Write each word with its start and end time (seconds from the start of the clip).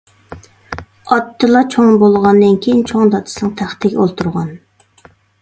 ئاتتىلا 1.15 1.61
چوڭ 1.75 1.91
بولغاندىن 2.05 2.57
كېيىن، 2.65 2.81
چوڭ 2.93 3.13
دادىسىنىڭ 3.17 3.53
تەختىگە 3.61 4.01
ئولتۇرغان. 4.07 4.51